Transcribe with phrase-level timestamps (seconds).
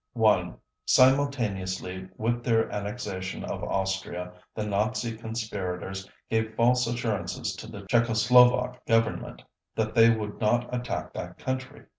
[0.87, 8.83] Simultaneously with their annexation of Austria the Nazi conspirators gave false assurances to the Czechoslovak
[8.87, 9.43] Government
[9.75, 11.83] that they would not attack that country.